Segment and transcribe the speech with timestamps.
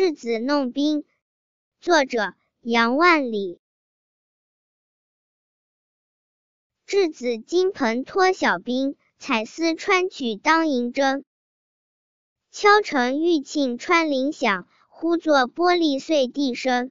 [0.00, 1.04] 稚子弄冰。
[1.78, 3.60] 作者杨万里。
[6.86, 11.24] 稚子金盆脱晓冰彩丝穿取当银铮
[12.50, 16.90] 敲成玉磬穿林响忽作玻璃碎地声